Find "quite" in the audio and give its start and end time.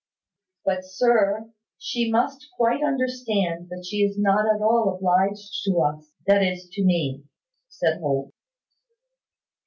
2.57-2.81